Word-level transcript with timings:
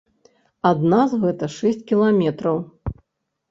Ад 0.69 0.79
нас 0.93 1.13
гэта 1.27 1.51
шэсць 1.57 1.85
кіламетраў. 1.93 2.57